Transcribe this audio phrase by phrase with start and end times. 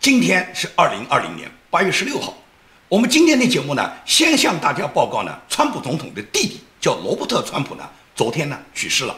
[0.00, 2.32] 今天是二零二零年八月十六号。
[2.88, 7.86] 我们今天的节目呢，先向大家报告呢，川普总统的弟弟叫罗伯特·川普呢，
[8.16, 9.14] 昨天呢去世了。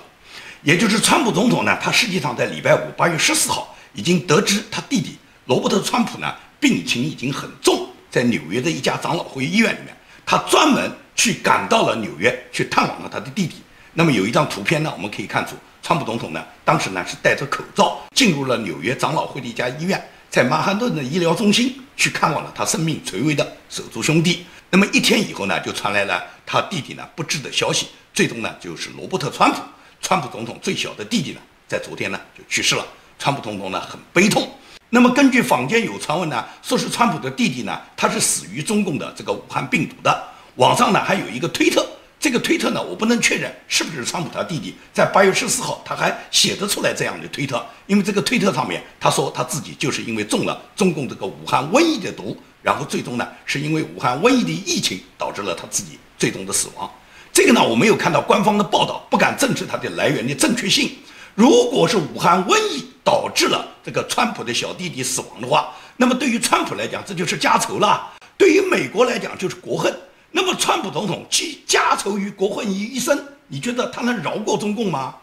[0.64, 9.96] 也就是川普总统呢，他实际上在礼拜五八月十四号已经得知他弟弟罗伯特·川普呢病情已经很重，在纽约的一家长老会医院里面，
[10.26, 13.62] 他专门去赶到了纽约去探望了他的弟弟。
[13.92, 21.78] 那么有一张图片呢，我们可以看出，川普总统呢当时呢是戴着口罩进入了纽约长老会的一家医院，在曼哈顿的医疗中心。
[21.94, 24.44] 去看望了他生命垂危的手足兄弟。
[24.70, 27.88] 那么一天以后呢，就传来了他弟弟呢不治的消息。
[28.14, 29.60] 最终呢，就是罗伯特·川普，
[30.00, 32.84] 川普总统最小的弟弟呢，在昨天呢就去世了。
[33.18, 34.50] 川普总统呢很悲痛。
[34.88, 40.28] 那么根据坊间有传闻呢，说是川普的弟弟呢，他是死于中共的这个武汉病毒的。
[40.56, 41.86] 网上呢还有一个推特。
[42.22, 56.88] 这个推特呢，我不能确认是不是川普他弟弟在八月十四号他还写得出来这样的推特，因为这个推特上面他说他自己就是因为中了中共这个武汉瘟疫的毒，然后最终呢是因为武汉瘟疫的疫情导致了他自己最终的死亡。
[57.32, 60.92] 这个呢我没有看到官方的报道，不敢证实它的来源的正确性。
[61.34, 69.92] 如果是武汉瘟疫导致了这个川普的小弟弟死亡的话，那么对于川普来讲这就是家仇了，对于美国来讲就是国恨。
[70.34, 75.14] 那么，川普总统既家仇于国恨于一身，你觉得他能饶过中共吗？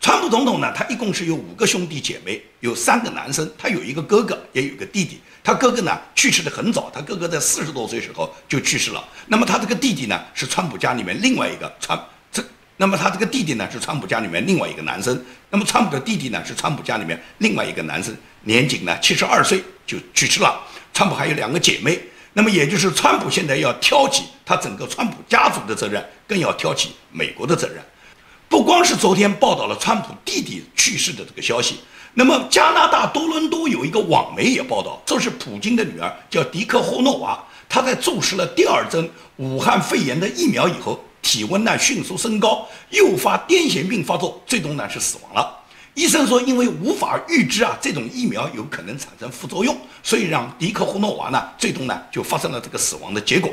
[0.00, 5.20] 川普总统呢，他一共是有五个兄弟姐妹，有三个男生，他有一个哥哥，也有一个弟弟。
[5.44, 9.04] 他哥哥呢去世的很早，他哥哥在四十多岁时候就去世了。
[9.26, 11.98] 那么他这个弟弟呢，是川普家里面另外一个川
[12.32, 12.42] 这，
[12.78, 15.22] 那么他这个弟弟呢是川普家里面另外一个男生。
[15.50, 20.60] 那么川普的弟弟呢是川普家里面另外一个男生，年仅呢七十二岁就去世了。
[20.94, 22.00] 川普还有两个姐妹。
[22.38, 27.82] 那么也就是，川普现在要挑起他整个川普家族的责任，更要挑起美国的责任。
[28.46, 31.76] 不光是昨天报道了川普弟弟去世的这个消息，
[32.12, 45.55] 那么加拿大多伦多有一个网媒也报道，这是普京的女儿叫迪克霍诺娃，她在注射了第二针武汉肺炎的疫苗以后，体温呢迅速升高，诱发癫痫病发作，最终呢是死亡了。
[45.96, 53.50] 医生说，因为无法预知啊，这种疫苗有可能产生副作用，所以让迪克霍诺娃呢，最终呢就发生了这个死亡的结果。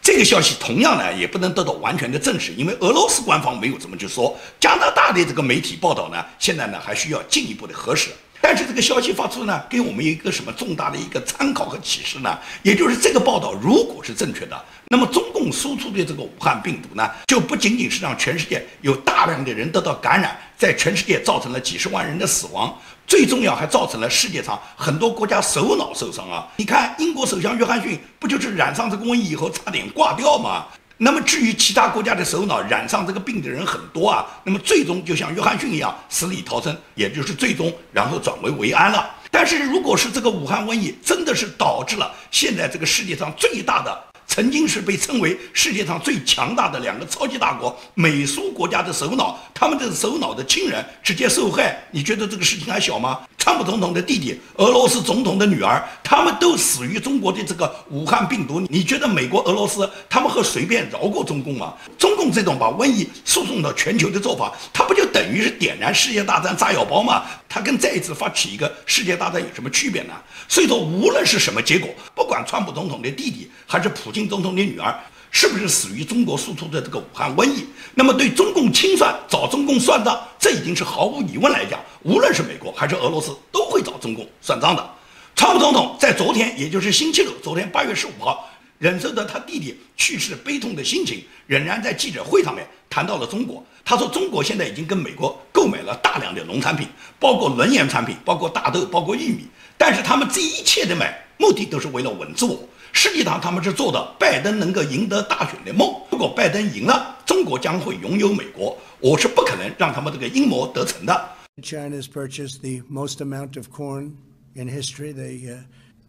[0.00, 4.34] 这个消息同样呢也不能得到完全的证实，因为俄罗斯官方没有这么去说。
[4.58, 8.08] 加拿大的这个媒体报道呢，现在呢还需要进一步的核实。
[8.42, 12.36] 但是这个消息发出呢，给我们一个什么重大的一个参考和启示呢？
[12.64, 14.64] 也就是这个报道如果是正确的。
[14.88, 22.76] 那么，中共输出的这个武汉病毒呢，就不仅仅是让全世界有大量的人得到感染，在全世界造成了几十万人的死亡，
[23.06, 26.46] 最重要还造成了世界上很多国家首脑受伤啊！
[26.56, 30.66] 你看，英国首相约翰逊不就是染上这个瘟疫以后差点挂掉吗？
[30.98, 39.10] 那么，至于其他国家的首脑染上这个病的人很多啊，那么最终就像约翰逊一样死里逃生，也就是最终然后转危为安了。
[39.30, 44.11] 但是，如果是这个武汉瘟疫真的是导致了现在这个世界上最大的。
[44.32, 53.20] 曾经是被称为世界上最强大的两个超级大国美苏国家的首脑，他们的首脑的亲人直接受害，你觉得这个事情还小吗？
[53.36, 58.58] 川普总统的弟弟，俄罗斯总统的女儿，他们都死于中国的这个武汉病毒。
[58.70, 61.74] 你觉得美国、俄罗斯他们会随便饶过中共吗？
[61.98, 67.24] 中共这种把瘟疫输送到全球的做法，它不就等于是点燃世界大战炸药包吗？
[67.52, 70.14] 它跟再一次发起一个世界大战有什么区别呢？
[70.48, 74.98] 所以说，无论是什么结果，不管川普总统的弟弟还是普京总统的女儿。
[75.34, 77.64] 是不是死于中国输出的这个武汉瘟疫？
[77.94, 84.90] 那么对中共清算、找中共算账，这已经是毫无疑问来讲，无论是美国还是俄罗斯，都会找中共算账的。
[85.34, 88.46] 川普总统在昨天，也就是星期六，昨天八月十五号，
[88.82, 93.64] 忍受着他弟弟去世悲痛的心情，仍然在记者会上面谈到了中国。
[93.84, 96.88] 他说，中国现在已经跟美国购买了大量的农产品，
[97.20, 99.46] 包括轮研产品，包括大豆，包括玉米。
[99.78, 102.68] 但是他们这一切的买，目的都是为了稳住我。
[102.92, 105.88] 实际上，他们是做的拜登能够赢得大选的梦。
[106.10, 108.76] 如果拜登赢了，中国将会拥有美国。
[108.98, 111.30] 我是不可能让他们这个阴谋得逞的。
[111.62, 114.14] China's purchase the most amount of corn
[114.54, 115.58] in history, they uh,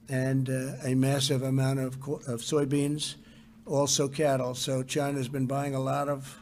[0.09, 1.95] and uh, a massive amount of
[2.27, 3.15] of soybeans,
[3.65, 4.55] also cattle.
[4.55, 6.39] So China's been buying a lot of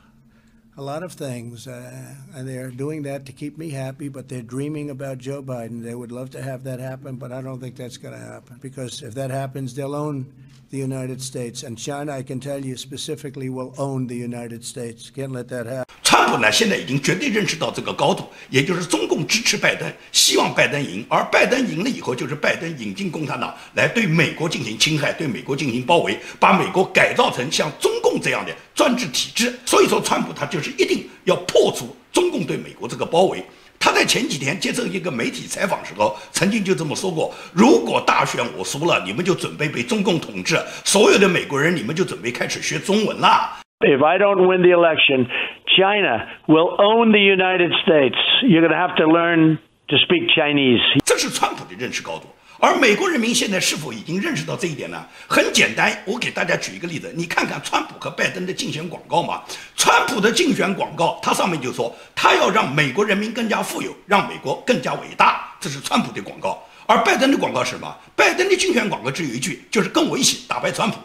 [0.78, 4.08] a lot of things, uh, and they're doing that to keep me happy.
[4.08, 5.84] But they're dreaming about Joe Biden.
[5.84, 8.58] They would love to have that happen, but I don't think that's going to happen
[8.62, 10.34] because if that happens, they'll own
[10.70, 15.10] the United States, and China, I can tell you specifically, will own the United States.
[15.10, 16.01] Can't let that happen.
[16.22, 29.52] 川普呢，现在已经绝对认识到这个高度，也就是中共支持拜登，希望拜登赢，而拜登赢了以后，就是拜登引进共产党来对美国进行侵害，对美国进行包围，把美国改造成像中共这样的专制体制。
[29.66, 33.44] 所以说，川普他就是一定要破除中共对美国这个包围。
[33.80, 43.61] 他在前几天接受一个媒体采访时候，曾经就这么说过：如果大选我输了，你们就准备被中共统治，所有的美国人你们就准备开始学中文了。
[43.84, 45.28] If I don't win the election,
[45.66, 48.18] China will own the United States.
[48.44, 49.58] You're going to have to learn
[49.90, 50.82] to speak Chinese.
[51.04, 52.28] 这是川普的认识高度。
[52.60, 55.04] 而美国人民现在是否已经认识到这一点呢？
[55.28, 59.42] 很简单，我给大家举一个例子，你看看川普和拜登的竞选广告嘛。
[59.76, 66.62] 川普的竞选广告，他上面就说他要让美国人民更加富有，让美国更加伟大，这是川普的广告。
[66.86, 67.96] 而拜登的广告是什么？
[68.16, 70.98] 拜登的竞选广告只有一句，就是跟我一起打败川普。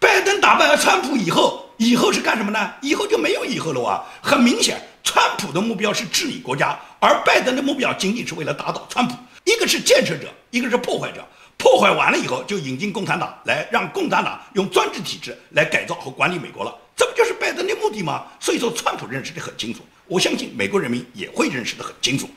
[0.00, 2.72] 拜登打败了川普以后，以后是干什么呢？
[2.80, 4.04] 以后就没有以后了啊！
[4.22, 9.14] 很明显，川普的目标是治理国家，而拜登的目标仅仅是为了打倒川普。
[9.44, 11.24] 一个是建设者，一个是破坏者。
[11.58, 16.74] 破坏完了以后，就引进共产党来，让共产党用专制体制来改造和管理美国了。
[16.94, 18.24] 这不就是拜登的目的吗？
[18.40, 22.28] 所以说，川普认识的很清楚，我相信美国人民也会认识的很清楚。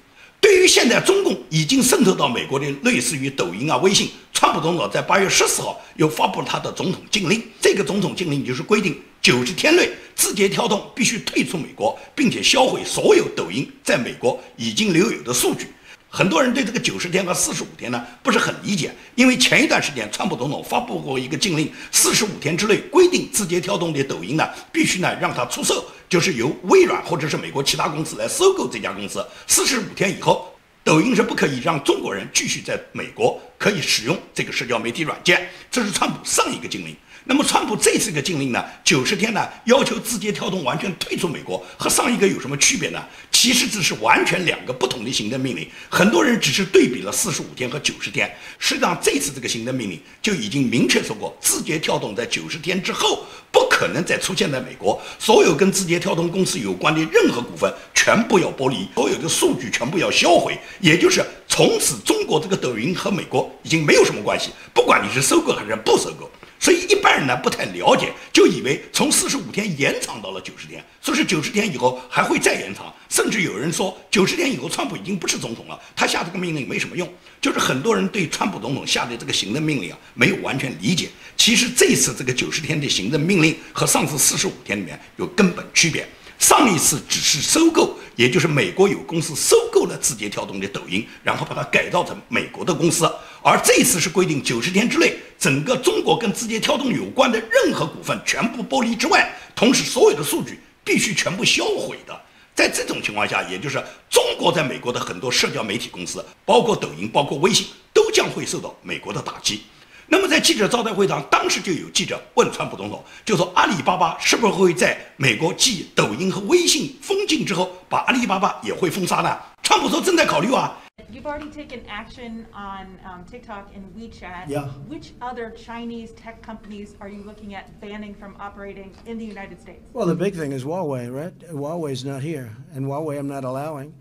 [0.42, 7.44] 对于现在中共已经渗透到美国的类似于抖音啊、微信，川普总统在八月十四号又发布了他的总统禁令。
[7.60, 15.68] 这个总统禁令就是规定，九十天内字节跳动必须退出美国，并且销毁所有抖音在美国已经留有的数据。
[16.12, 29.24] 很多人对这个九十天和四十五天呢不是很理解，因为前一段时间川普总统发布过一个禁令，四十五天之内规定字节跳动的抖音呢必须呢让它出售，就是由微软或者是美国其他公司来收购这家公司。
[29.46, 30.52] 四十五天以后，
[30.84, 35.48] 抖音是不可以让中国人继续在美国可以使用这个社交媒体软件。
[35.70, 36.96] 这是川普上一个禁令。
[37.30, 38.66] 那么，川普这次个禁令呢？
[38.84, 43.00] 九十天呢，要求字节跳动完全退出美国，和上一个有什么区别呢？
[43.32, 45.70] 其实这是完全两个不同的行政命令。
[45.90, 66.28] 很多人只是对比了四十五天和九十天，实际上这次这个行政命令就已经明确说过，字节跳动在九十天之后不可能再出现在美国，所有跟字节跳动公司有关的任何股份全部要剥离，所有的数据全部要销毁，也就是从此中国这个抖音和美国已经没有什么关系，不管你是收购还是不收购。
[66.60, 77.08] 所以一般人呢不太了解，就以为从四十五天延长到了九十天，说是九十天以后还会再延长，甚至有人说九十天以后川普已经不是总统了，他下这个命令没什么用。
[77.40, 81.08] 就是很多人对川普总统下的这个行政命令啊没有完全理解。
[81.38, 86.06] 其实这次这个九十天的行政命令和上次四十五天里面有根本区别。
[86.38, 93.10] 上一次只是收购，也就是美国有公司收购了字节跳动的抖音，然后把它改造成美国的公司。
[93.42, 102.22] 而这次是规定九十天之内，整个中国跟字节跳动有关的任何股份全部剥离之外，同时所有的数据必须全部销毁的。
[102.54, 109.62] 在这种情况下，也就是中国在美国的很多社交媒体公司，包括抖音、包括微信，都将会受到美国的打击。
[110.08, 119.38] 那么在记者招待会上，当时就有记者问川普总统，就说阿里巴巴是不是会在美国继抖音和微信封禁之后，把阿里巴巴也会封杀呢？
[119.64, 120.76] 川普说正在考虑啊。
[121.12, 124.48] You've already taken action on um, TikTok and WeChat.
[124.48, 124.68] Yeah.
[124.88, 129.60] Which other Chinese tech companies are you looking at banning from operating in the United
[129.62, 129.90] States?
[129.94, 131.38] Well, the big thing is Huawei, right?
[131.52, 133.96] Huawei's not here, and Huawei I'm not allowing.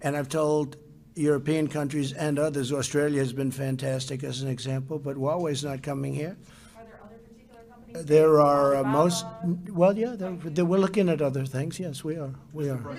[0.00, 0.76] And I've told
[1.14, 2.72] European countries and others.
[2.72, 6.36] Australia has been fantastic as an example, but Huawei's not coming here.
[6.76, 8.04] Are there other particular companies?
[8.06, 9.26] There are uh, most,
[9.70, 11.78] well, yeah, they're, they're, we're looking at other things.
[11.78, 12.34] Yes, we are.
[12.52, 12.98] We are.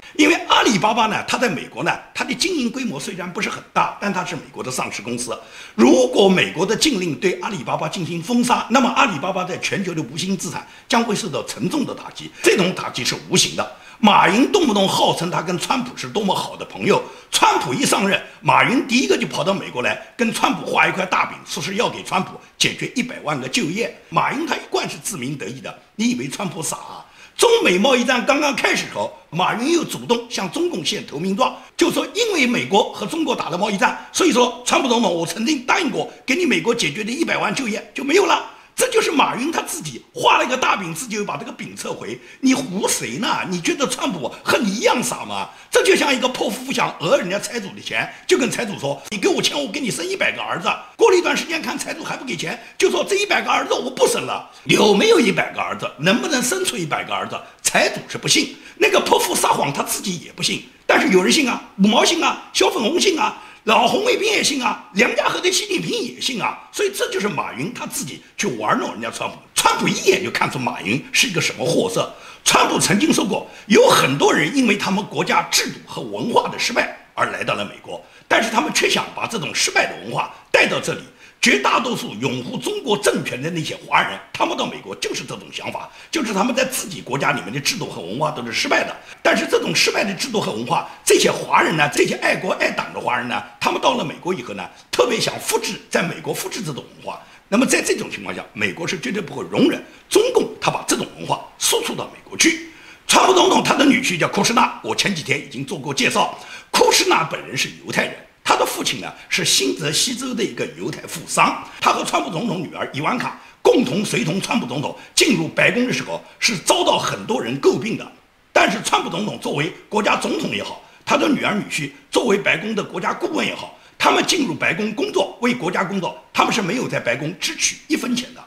[0.63, 5.37] 阿里巴巴呢，它在美国呢，它的经营规模虽然不是很大，但它是美国的上市公司。
[5.75, 12.31] 如果美国的禁令对阿里巴巴进行封杀，那么阿里巴巴在全球的无形资产将会受到沉重的打击。
[12.41, 13.75] 这种打击是无形的。
[13.99, 23.93] 马云动不动号称他跟川普是多么好的朋友，川普一上任，马云第一个就跑到美国来跟川普画一块大饼，说是要给川普解决一百万个就业。
[24.07, 26.77] 马云他一贯是自鸣得意的，你以为川普傻？
[26.77, 27.05] 啊？
[27.37, 38.49] 中美贸易战刚刚开始时候，马云又主动向中共献投名状，就说因为美国和中国打了贸易战，所以说川普总统我曾经答应过给你美国解决的一百万就业就没有了。
[38.75, 42.19] 这就是马云他自己画了一个大饼，自己又把这个饼撤回。
[42.41, 43.41] 你唬谁呢？
[43.49, 45.49] 你觉得川普和你一样傻吗？
[45.69, 55.89] 这就像一个破夫妇想讹人家财主的钱，就跟财主说：“你给我钱，我给你生一百个儿子。”过了一段时间，看财主还不给钱，就说：“这一百个儿子我不生了。”有没有一百个儿子？
[55.99, 57.39] 能不能生出一百个儿子？
[57.61, 63.41] 财主是不信，那个泼妇撒谎他自己也不信，但是有人信啊，五毛信啊，小粉红信啊。
[63.65, 69.37] 老红卫兵也信啊，梁家河的习近平也信啊，所以这就是马云他自己去玩弄人家川普。
[69.55, 72.13] 川普一眼就看出马云是一个什么货色。
[72.43, 80.99] 川普曾经说过，有很多人因为他们国家制度和文化的失败而来到了美国，但是他们却想把这种失败的文化带到这里。
[81.43, 88.95] 绝大多数拥护中国政权的那些华人，他们到美国就是这种想法，就是他们在自己国家里面的制度和文化都是失败的。
[89.21, 97.21] 但是这种失败的制度和文化，这些华人呢，这些爱国爱党的华人呢，他们到了美国以后呢，特别想复制在美国复制这种文化。
[97.49, 102.69] 那么在这种情况下，美国是绝对不会容忍中共他把这种文化输出到美国去。
[103.05, 106.39] 川普总统他的女婿叫库什纳，我前几天已经做过介绍，
[106.71, 108.15] 库什纳本人是犹太人。
[108.43, 118.05] 他的父亲呢是新泽西州的一个犹太富商，他和川普总统女儿伊万卡共同随同川普总统进入白宫的时候，是遭到很多人诟病的。
[118.51, 128.43] 但是川普总统作为国家总统也好，他的女儿女婿作为白宫的国家顾问也好，他们进入白宫工作为国家工作，他们是没有在白宫支取一分钱的。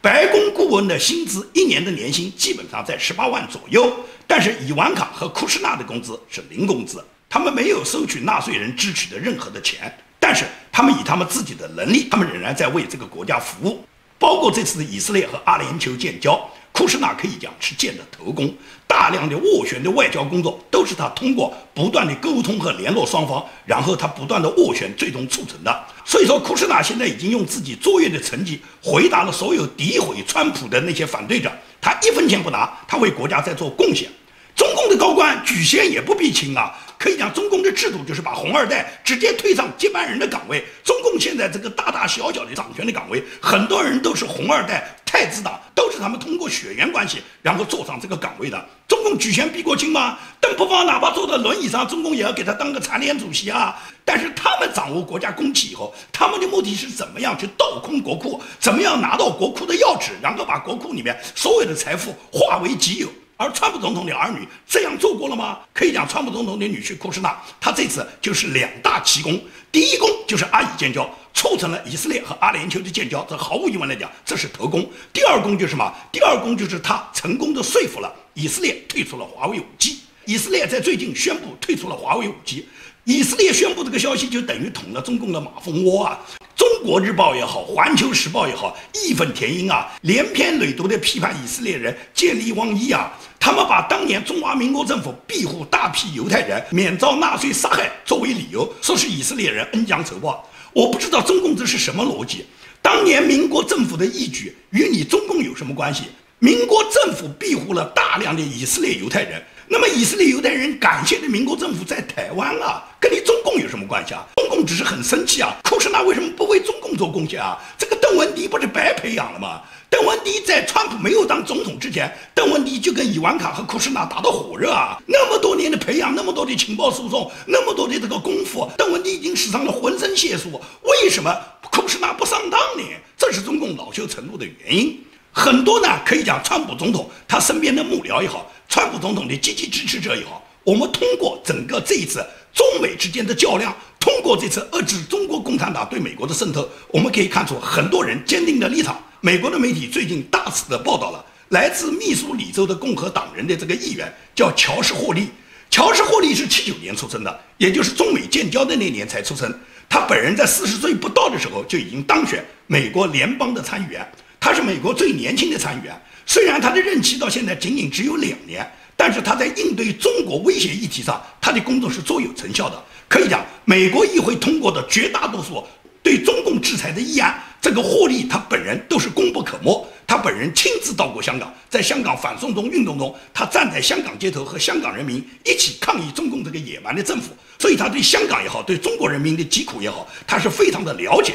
[0.00, 3.92] 白宫顾问的薪资一年的年薪基本上在十八万左右，
[4.28, 7.02] 但是伊万卡和库什纳的工资是零工资。
[7.30, 13.84] 他们没有收取纳税人支取的任何的钱，但是他们以他们自己的能力，他们仍然在为这个国家服务。
[14.18, 16.36] 包括这次的以色列和阿联酋建交，
[16.72, 18.52] 库什纳可以讲是建的头功，
[18.86, 25.84] 大量的斡旋的外交工作都是他通过不断的沟通和联络双方，然后他不断的斡旋，最终促成的。
[26.04, 34.08] 所以说，库什纳现在已经用自己卓越的成绩回答了所有诋毁川普的那些反对者，他一分钱不拿，他为国家在做贡献。
[34.56, 36.74] 中共的高官举贤也不必亲啊。
[37.08, 40.62] 可以讲，中共的制度就是把红二代直接推上接班人的岗位。
[40.84, 48.62] 中共现在这个大大小小的掌权的岗位，很多人都是红二代、太子党，都是他们通过血缘关系然后坐上这个岗位的。
[48.86, 50.18] 中共举贤必过亲吗？
[50.38, 53.74] 邓伯方哪怕坐在轮椅上，中共也要给他当个残联主席啊。
[54.04, 63.08] 但是他们掌握国家公器以后，他们的目的是怎么样去倒空国库，怎么样拿到国库的钥匙，然后把国库里面所有的财富化为己有。
[63.38, 65.60] 而川普总统的儿女这样做过了吗？
[65.72, 69.40] 可以讲，川普总统的女婿库什纳，他这次就是两大奇功。
[69.70, 74.90] 第一功就是阿以建交，促成了以色列和阿联酋的建交，这毫无疑问来讲，这是头功。
[75.12, 75.94] 第二功就是什么？
[76.10, 80.00] 第二功就是他成功的说服了以色列退出了华为五 G。
[80.24, 82.66] 以色列在最近宣布退出了华为五 G。
[83.08, 86.20] 以色列宣布这个消息，就等于捅了中共的马蜂窝啊！
[86.54, 93.10] 中国日报也好，环球时报也好，义愤填膺啊，连篇累牍的批判以色列人见利忘义啊！
[93.40, 100.46] 他们把当年中华民国政府庇护大批犹太人免遭纳粹杀害作为理由，说是以色列人恩将仇报。
[100.74, 102.44] 我不知道中共这是什么逻辑？
[102.82, 106.02] 当年民国政府的义举与你中共有什么关系？
[106.40, 109.42] 民国政府庇护了大量的以色列犹太人。
[109.70, 114.26] 那么以色列犹太人感谢的民国政府在台湾啊，跟你中共有什么关系啊？
[114.36, 117.58] 中共只是很生气啊，库什纳为什么不为中共做贡献啊？
[117.76, 119.60] 这个邓文迪不是白培养了吗？
[119.90, 130.50] 邓文迪在川普没有当总统之前，邓文迪就跟伊万卡和库什纳打得火热啊，那么多年的培养，那么多的情报输送，那么多的这个功夫，邓文迪已经使上了浑身解数，
[130.82, 131.34] 为什么
[131.70, 132.82] 库什纳不上当呢？
[133.18, 134.98] 这是中共恼羞成怒的原因。
[135.30, 138.50] 很多呢，可以讲川普总统他身边的幕僚也好。
[138.68, 149.02] 川普总统的积极支持者也好，我们通过整个这一次中美之间的较量，通过这次遏制中国共产党对美国的渗透，我们可以看出很多人坚定的立场。
[149.20, 155.30] 美国的媒体最近大肆的报道了，来自密苏里州的共和党人的这个议员叫乔什·霍利。
[155.70, 159.52] 乔什·霍利是七九年出生的，也就是中美建交的那年才出生。
[159.88, 164.06] 他本人在四十岁不到的时候就已经当选美国联邦的参议员，
[164.38, 165.98] 他是美国最年轻的参议员。
[166.28, 172.84] 虽然他的任期到现在仅仅只有两年，但是他在应对中国威胁议题上，他的工作是卓有成效的。
[173.08, 175.66] 可以讲，美国议会通过的绝大多数
[176.02, 179.88] 对中共制裁的议案，这个霍利他本人都是功不可没。
[180.06, 191.32] 他本人亲自到过香港，在香港反送中运动中，他站在香港街头和香港人民一起抗议中共这个野蛮的政府，所以他对香港也好，对中国人民的疾苦也好，他是非常的了解。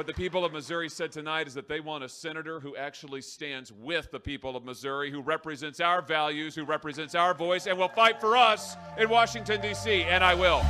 [0.00, 3.20] What the people of Missouri said tonight is that they want a senator who actually
[3.20, 7.76] stands with the people of Missouri, who represents our values, who represents our voice, and
[7.76, 10.62] will fight for us in Washington, D.C., and I will.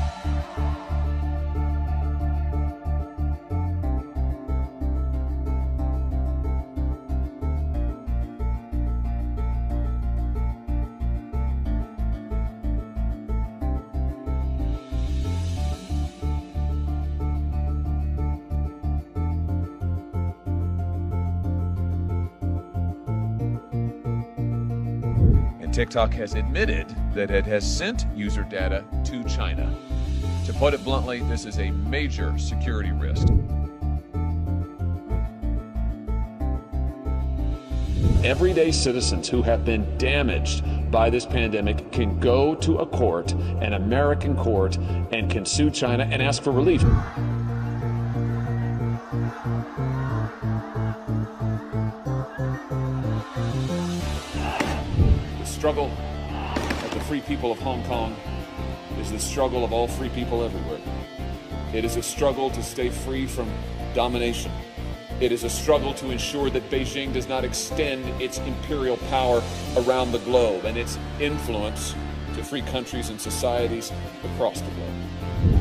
[25.81, 29.75] TikTok has admitted that it has sent user data to China.
[30.45, 33.27] To put it bluntly, this is a major security risk.
[38.23, 43.73] Everyday citizens who have been damaged by this pandemic can go to a court, an
[43.73, 44.77] American court,
[45.13, 46.85] and can sue China and ask for relief.
[55.61, 55.91] Struggle
[56.85, 58.17] of the free people of Hong Kong
[58.99, 60.81] is the struggle of all free people everywhere.
[61.75, 63.53] It is a struggle to stay free from
[63.93, 64.51] domination.
[65.21, 69.43] It is a struggle to ensure that Beijing does not extend its imperial power
[69.77, 71.95] around the globe and its influence
[72.37, 73.93] to free countries and societies
[74.25, 75.60] across the globe.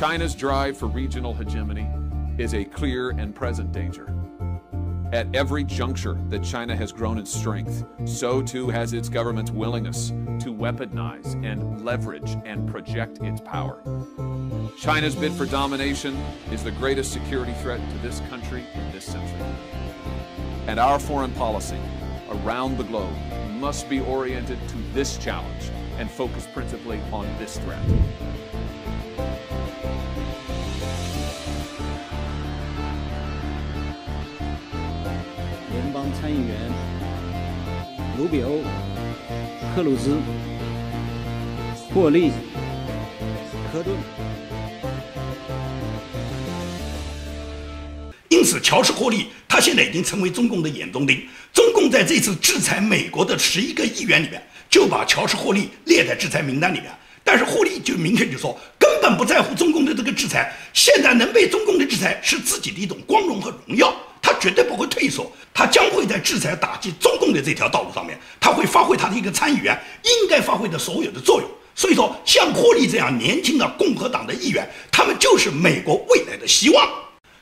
[0.00, 1.86] 'China's drive for regional hegemony
[2.38, 4.10] is a clear and present danger.
[5.12, 10.08] At every juncture that China has grown in strength, so too has its government's willingness
[10.38, 13.82] to weaponize and leverage and project its power.
[14.78, 16.16] China's bid for domination
[16.50, 19.54] is the greatest security threat to this country in this century.
[20.66, 21.78] And our foreign policy
[22.30, 23.14] around the globe
[23.50, 27.84] must be oriented to this challenge and focus principally on this threat.
[36.20, 36.54] 参议员
[38.18, 38.60] 卢比欧、
[39.74, 40.18] 克鲁兹、
[41.94, 42.30] 霍利、
[43.72, 43.96] 科顿。
[48.28, 51.26] 因此，乔治·霍利他现在已经成为中共的眼中钉。
[51.54, 56.90] 中共在这次制裁美国的十一个议员里面，就把乔治·霍利列在制裁名单里面。
[57.24, 60.52] 但是霍利就明确就说，根本不在乎中共的这个制裁。
[60.74, 63.94] 现在能被中共的制裁，是自己的一种光荣和荣耀。
[64.22, 71.50] 他绝对不会退缩，他将会在制裁打击中共的这条道路上面，他会发挥他的一个参议员应该发挥的所有的作用。
[71.74, 76.86] 所以说，像霍利这样年轻的共和党的议员，他们就是美国未来的希望。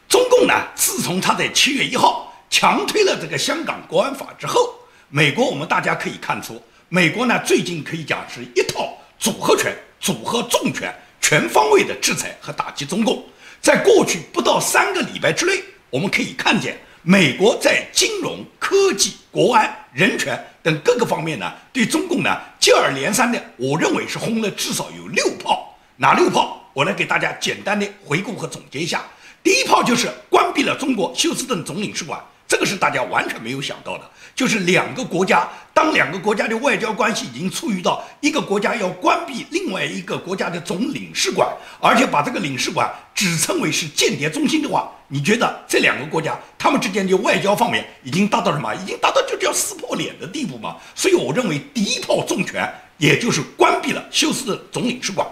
[0.08, 4.74] 中共呢，自从他在七月一号强推了这个香港国安法之后，
[5.08, 13.24] 美国我们大家可以看出，美国呢最近可以讲是一套组合拳、组合重拳、全方位的制裁和打击中共。
[13.60, 15.60] 在过去不到三个礼拜之内。
[15.90, 25.76] 我们可以看见，美国在金融科技、国安、人权等各个方面呢，对中共呢接二连三的，我认为是轰了至少有六炮。
[25.96, 26.62] 哪六炮？
[26.74, 29.02] 我来给大家简单的回顾和总结一下。
[29.42, 32.22] 第一炮就是关闭了中国休斯顿总领事馆。
[32.48, 41.46] 这个是大家完全没有想到的，就是两个国家，当两个国家的外交关系已经处于到一个国家要关闭另外一个国家的总领事馆，
[41.78, 48.74] 而且把这个领事馆指称为是间谍中心的话，你觉得这两个国家他们之间的外交方面已经达到什么？
[48.74, 50.76] 已经达到就叫撕破脸的地步吗？
[50.94, 55.26] 所以我认为第一炮重拳，也就是关闭了休斯顿总领事馆；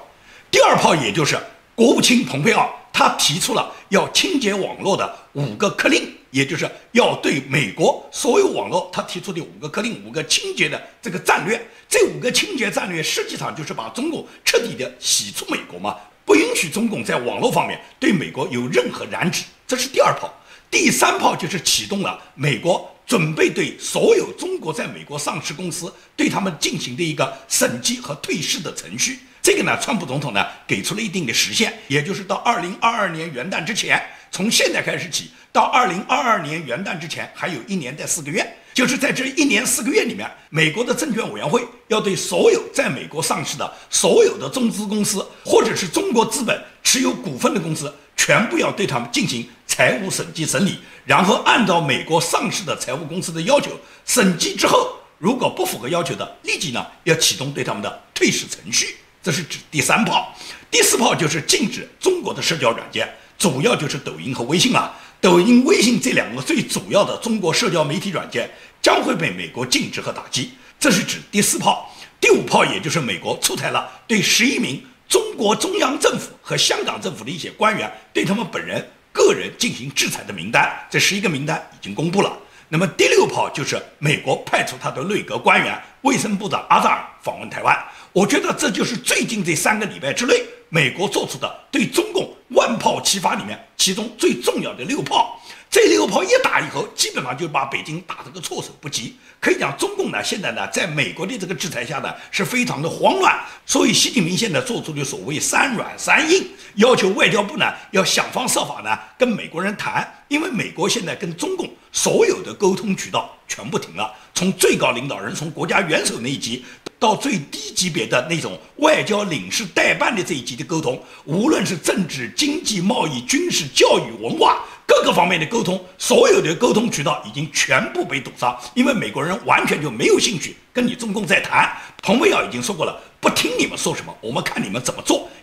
[0.51, 1.39] 第二炮，也就是
[1.75, 6.11] 国务卿蓬佩奥他提出了要清洁网络的五个克令。
[6.33, 19.45] 也就是要对美国所有网络，他提出的五个克令、五个清洁的这个战略，这五个清洁战略实际上就是把中共彻底的洗出美国嘛，不允许中共在网络方面对美国有任何染指。
[19.67, 20.31] 这是第二炮，
[20.71, 29.21] 第三炮就是启动了美国准备对所有中国在美国上市公司对他们进行的一个审计和退市的程序。
[29.47, 53.71] 这个呢，川普总统呢给出了一定的时限，也就是到二零二二年元旦之前，从现在开始起到二零二二年元旦之前还有一年的四个月，就是在这一年四个月里面，美国的证券委员会要对所有在美国上市的所有的中资公司或者是中国资本持有股份的公司，全部要对他们进行财务审计审理，然后按照美国上市的财务公司的要求
[54.05, 58.97] 审计之后，如果不符合要求的，立即呢要启动对他们的退市程序。
[59.27, 60.33] 这是指第三炮，
[60.71, 64.95] 第四炮就是禁止中国的社交软件，主要就是抖音和微信了。
[65.21, 68.49] 抖音、微信这两个最主要的中国社交媒体软件
[68.81, 70.53] 将会被美国禁止和打击。
[70.79, 71.93] 这是指第四炮。
[72.21, 80.73] 第五炮也就是美国出台了对十一名中国中央政府和香港政府的一些官员对他们本人个人进行制裁的名单。
[80.89, 82.33] 这十一个名单已经公布了。
[82.69, 87.77] 那么第六炮就是美国派出他的内阁官员，卫生部长阿扎尔访问台湾。
[88.13, 90.35] 我觉得这就是最近这三个礼拜之内，
[90.69, 95.41] 美国做出的对中共万炮齐发里面其中最重要的六炮。
[95.71, 99.17] 这六炮一打以后，基本上就把北京打了个措手不及。
[99.39, 103.39] 可以讲，中共呢现在呢，在美国的这个制裁下呢，是非常的慌乱。
[103.67, 116.63] 所以，习近平现在做出的所谓“三软三硬”，要求外交部呢要想方设法呢跟美国人谈，因为美国现在跟中共所有的沟通渠道全部停了，从最高领导人，从国家元首那一级。
[116.99, 131.71] 到最低级别的那种外交领事代办的这一级的沟通，无论是政治、经济、贸易、军事、教育、文化，各个方面的沟通，所有的沟通渠道已经全部被堵上，因为美国人完全就没有兴趣跟你中共在谈。
[132.03, 135.29] 蓬佩奥已经说过了，不听你们说什么，我们看你们怎么做。